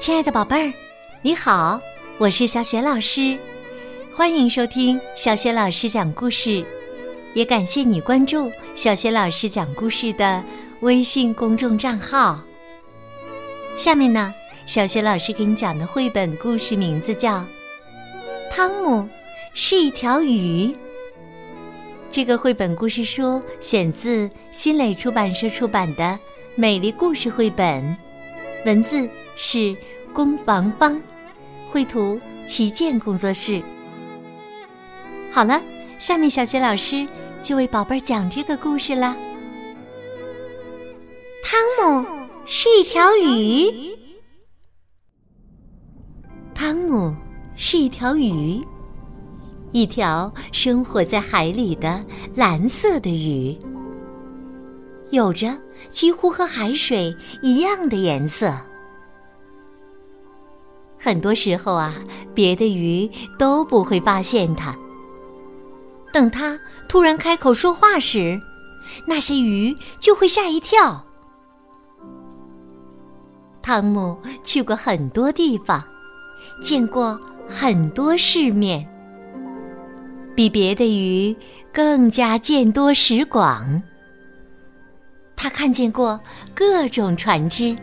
[0.00, 0.72] 亲爱的宝贝儿，
[1.20, 1.78] 你好，
[2.16, 3.36] 我是小雪老师，
[4.14, 6.64] 欢迎收听小雪老师讲故事，
[7.34, 10.42] 也感谢你关注小雪老师讲故事的
[10.80, 12.40] 微信公众账号。
[13.76, 14.32] 下面呢，
[14.64, 17.34] 小雪老师给你讲的绘本故事名字叫
[18.50, 19.06] 《汤姆
[19.52, 20.68] 是一条鱼》。
[22.10, 26.04] 这个绘本故事书选自新蕾出版社出版的
[26.54, 27.84] 《美丽故事绘本》，
[28.64, 29.06] 文字
[29.36, 29.76] 是
[30.12, 31.00] 龚房方，
[31.70, 33.62] 绘图旗舰工作室。
[35.30, 35.62] 好了，
[35.98, 37.06] 下面小雪老师
[37.40, 39.16] 就为宝贝儿讲这个故事啦。
[41.44, 41.60] 汤
[42.02, 42.06] 姆
[42.46, 43.72] 是一条鱼。
[46.54, 47.14] 汤姆
[47.56, 48.60] 是一条鱼。
[49.72, 52.04] 一条生活在海里的
[52.34, 53.56] 蓝色的鱼，
[55.10, 55.56] 有着
[55.90, 58.52] 几乎和海水一样的颜色。
[61.00, 61.94] 很多时候啊，
[62.34, 64.76] 别的鱼都不会发现它。
[66.12, 68.38] 等它突然开口说话时，
[69.06, 71.02] 那些鱼就会吓一跳。
[73.62, 75.82] 汤姆去过很多地方，
[76.62, 78.86] 见过很多世面。
[80.34, 81.36] 比别的鱼
[81.72, 83.82] 更加见多识广。
[85.36, 86.18] 他看见过
[86.54, 87.76] 各种船只，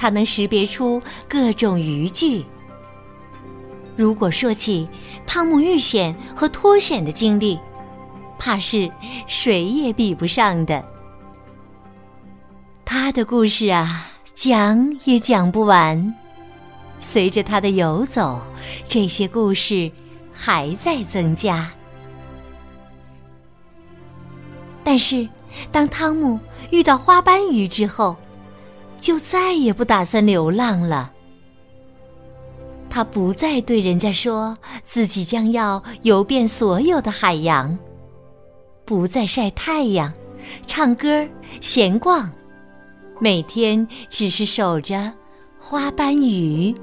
[0.00, 0.98] 他能识别出
[1.28, 2.42] 各种渔具。
[3.96, 4.88] 如果说起
[5.26, 7.60] 汤姆遇险和脱险的经历，
[8.38, 8.90] 怕是
[9.26, 10.82] 谁也比不上的。
[12.82, 16.14] 他的故事啊，讲也讲不完。
[16.98, 18.40] 随着他的游走，
[18.88, 19.92] 这些故事。
[20.42, 21.70] 还在增加，
[24.82, 25.28] 但是
[25.70, 26.40] 当汤姆
[26.70, 28.16] 遇到花斑鱼之后，
[29.00, 31.10] 就再也不打算流浪了。
[32.88, 37.76] 他不再对人家说自己将要游遍所有的海洋，
[38.84, 40.12] 不再晒太阳、
[40.66, 41.26] 唱歌、
[41.60, 42.30] 闲逛，
[43.20, 45.12] 每天只是守着
[45.58, 46.74] 花斑鱼。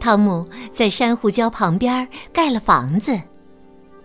[0.00, 3.18] 汤姆在珊瑚礁旁边盖了房子，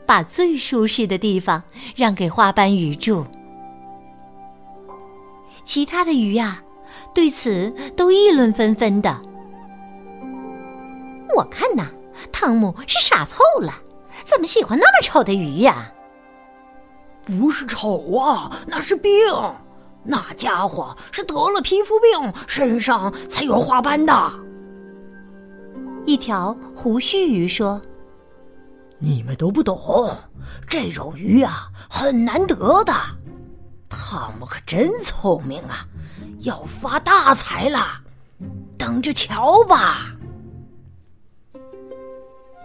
[0.05, 1.61] 把最舒适的地方
[1.95, 3.25] 让给花斑鱼住。
[5.69, 6.59] 其他的鱼呀，
[7.13, 9.21] 对此都议论纷纷的。
[11.35, 11.85] 我看呐，
[12.31, 13.71] 汤姆是傻透了，
[14.25, 15.93] 怎么喜欢那么丑的鱼呀？
[17.23, 19.13] 不是丑啊，那是病。
[20.01, 24.11] 那家伙是得了皮肤病，身上才有花斑的。
[26.03, 27.79] 一条胡须鱼说
[28.97, 30.09] ：“你们都不懂，
[30.67, 32.91] 这种鱼啊很难得的。
[33.89, 35.85] 汤姆可真聪明啊，
[36.41, 37.99] 要发大财了，
[38.77, 40.11] 等着瞧吧。”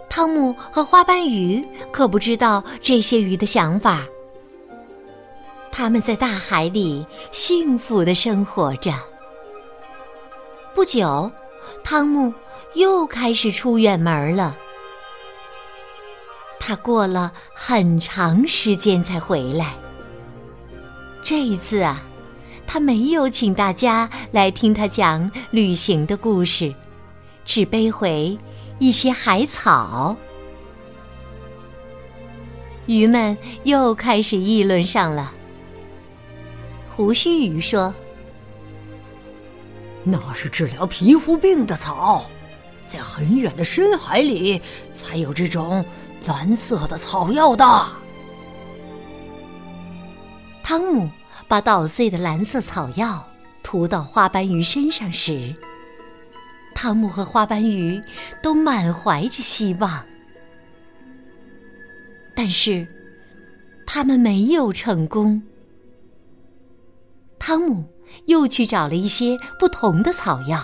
[0.09, 4.05] 汤姆和花斑鱼可不知道这些鱼的想法。
[5.73, 8.93] 他们在大海里幸福的生活着。
[10.75, 11.31] 不久，
[11.83, 12.33] 汤姆。
[12.75, 14.57] 又开始出远门了。
[16.59, 19.77] 他过了很长时间才回来。
[21.25, 22.03] 这一次啊，
[22.67, 26.73] 他没有请大家来听他讲旅行的故事，
[27.47, 28.39] 只背回
[28.79, 30.15] 一些海草。
[32.85, 35.33] 鱼们又开始议论上了。
[36.91, 37.93] 胡须鱼说
[40.05, 42.27] ：“那是治疗皮肤病的草。”
[42.87, 44.61] 在很远的深海里，
[44.95, 45.83] 才有这种
[46.27, 47.65] 蓝色的草药的。
[50.65, 51.11] 汤姆
[51.47, 53.23] 把捣碎的蓝色草药
[53.63, 55.55] 涂到花斑鱼身上时，
[56.75, 58.01] 汤姆和花斑鱼
[58.43, 60.03] 都满怀着希望，
[62.35, 62.89] 但是
[63.87, 65.43] 他们没有成功。
[67.39, 67.85] 汤姆
[68.25, 70.59] 又去找了一些不同的草药。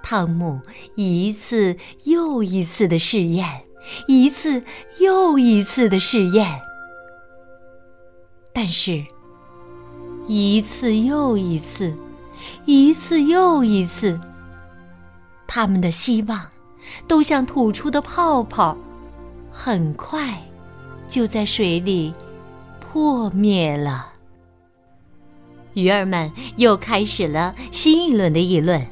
[0.00, 0.60] 汤姆
[0.94, 3.62] 一次又一次的试验，
[4.06, 4.62] 一次
[5.00, 6.60] 又一次的试验，
[8.52, 9.04] 但是，
[10.26, 11.96] 一次又一次，
[12.66, 14.20] 一次又一次，
[15.46, 16.40] 他们的希望
[17.06, 18.76] 都像吐出的泡泡，
[19.52, 20.42] 很快
[21.08, 22.12] 就在水里
[22.80, 24.08] 破灭了。
[25.74, 28.84] 鱼儿们又开始了新一轮的议论。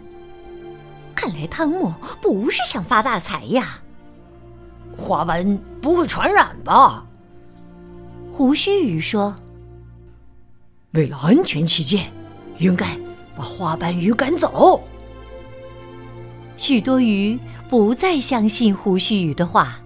[1.14, 3.80] 看来汤姆不是想发大财呀。
[4.96, 7.04] 花斑不会传染吧？
[8.32, 9.34] 胡须鱼说
[10.92, 12.10] ：“为了安全起见，
[12.58, 12.86] 应该
[13.36, 14.82] 把花斑鱼赶走。
[16.56, 17.38] 许多鱼
[17.68, 19.78] 不再相信胡须鱼的话，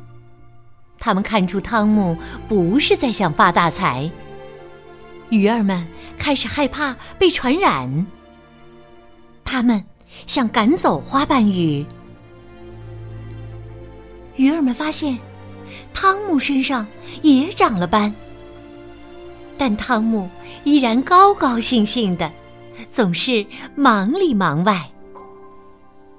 [0.99, 2.17] 他们看出汤姆
[2.49, 4.11] 不是在想发大财。
[5.29, 5.87] 鱼儿们
[6.19, 8.07] 开始害怕被传染，
[9.45, 9.83] 他们
[10.27, 11.85] 想赶走花瓣鱼。
[14.37, 15.19] 鱼儿们发现，
[15.93, 16.87] 汤姆身上
[17.23, 18.15] 也长了斑，
[19.57, 20.29] 但汤姆
[20.65, 22.31] 依然高高兴兴的，
[22.91, 23.45] 总是
[23.75, 24.91] 忙里忙外，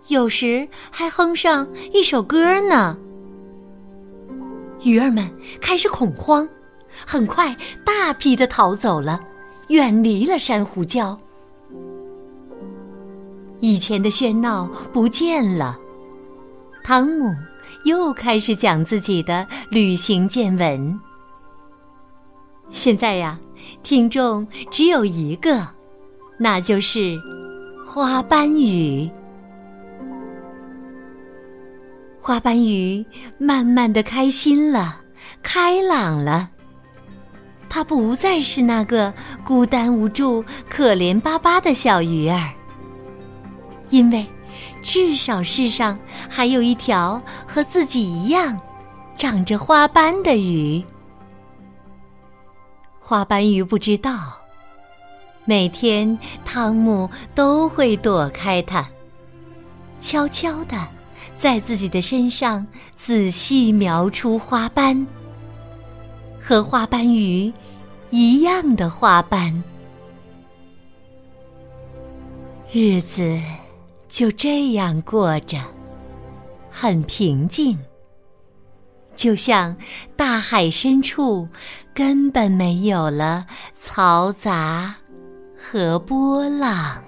[0.08, 2.98] 有时还哼上一首歌呢。
[4.82, 5.30] 鱼儿们
[5.62, 6.48] 开始恐慌，
[7.06, 9.20] 很快大批的逃走了，
[9.68, 11.18] 远离了珊瑚礁。
[13.60, 15.78] 以前的喧闹不见了，
[16.84, 17.34] 汤姆。
[17.86, 21.00] 又开始讲自己的旅行见闻。
[22.74, 23.40] 现在呀，
[23.84, 25.66] 听众只有一个，
[26.38, 27.18] 那就是
[27.86, 29.10] 花斑鱼。
[32.20, 33.06] 花斑鱼
[33.38, 35.02] 慢慢的开心了，
[35.44, 36.50] 开朗了。
[37.70, 39.14] 它不再是那个
[39.46, 42.50] 孤单无助、可怜巴巴的小鱼儿，
[43.90, 44.26] 因为。
[44.82, 45.98] 至少世上
[46.30, 48.60] 还有一条和自己一样
[49.18, 50.84] 长着花斑的鱼。
[53.14, 54.36] 花斑鱼不知道，
[55.46, 58.84] 每天汤姆都会躲开它，
[60.00, 60.76] 悄悄的
[61.38, 62.66] 在自己的身上
[62.96, 65.06] 仔细描出花斑，
[66.42, 67.54] 和花斑鱼
[68.10, 69.64] 一样的花斑。
[72.72, 73.40] 日子。
[74.08, 75.60] 就这样过着，
[76.72, 77.78] 很平静，
[79.24, 79.74] 就像
[80.18, 81.48] 大海深处
[81.94, 83.48] 根本没有了
[83.82, 84.94] 嘈杂
[85.58, 87.02] 和波浪。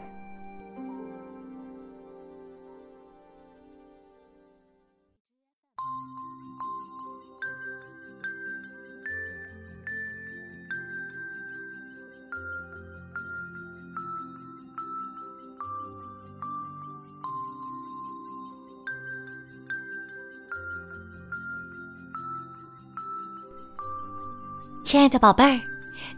[24.86, 25.60] 亲爱的宝贝儿，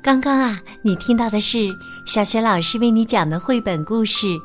[0.03, 1.69] 刚刚啊，你听到的是
[2.05, 4.27] 小雪老师为你讲的绘本故事《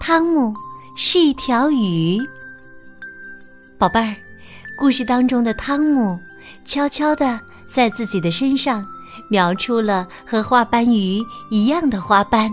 [0.00, 0.54] 汤姆
[0.96, 2.18] 是一条鱼》。
[3.76, 4.16] 宝贝儿，
[4.78, 6.18] 故事当中的汤姆
[6.64, 7.38] 悄悄的
[7.68, 8.82] 在自己的身上
[9.28, 12.50] 描出了和花斑鱼一样的花斑。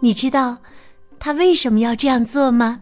[0.00, 0.56] 你知道
[1.18, 2.80] 他为什么要这样做吗？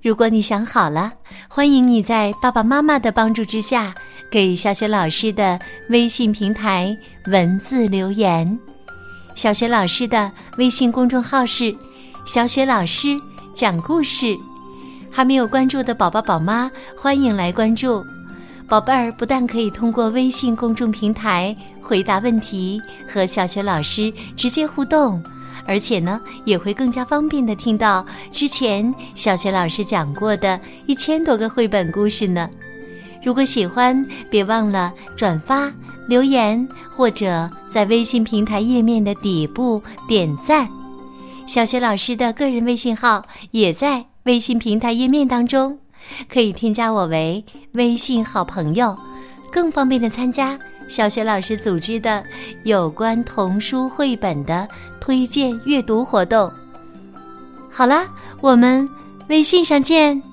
[0.00, 1.14] 如果你想好了，
[1.48, 3.92] 欢迎你在爸爸妈妈的帮助之下。
[4.30, 5.58] 给小雪老师的
[5.88, 6.94] 微信平台
[7.28, 8.58] 文字留言，
[9.34, 11.74] 小雪老师的微信公众号是
[12.28, 13.16] “小雪老师
[13.54, 14.36] 讲故事”，
[15.10, 18.04] 还没有关注的宝宝宝妈欢迎来关注。
[18.68, 22.78] 宝贝儿不但可以通过微信公众平台回答问题
[23.10, 25.22] 和小雪老师直接互动，
[25.66, 32.46] 而且呢也会更加方便的听到之前小雪老师讲过的一千多个绘本故事呢。
[33.24, 35.70] 如果喜欢，别忘了转发、
[36.08, 36.66] 留言，
[36.96, 40.68] 或者在微信平台页面的底部点赞。
[41.46, 45.78] 小雪老师的个人微信号也在微信平台页面当中，
[46.28, 48.94] 可以添加我为微信好朋友，
[49.50, 50.58] 更方便的参加
[50.88, 52.22] 小雪老师组织的
[52.64, 54.68] 有关童书绘本的
[55.00, 56.50] 推荐阅读活动。
[57.70, 58.06] 好啦，
[58.40, 58.88] 我们
[59.28, 60.27] 微信上见。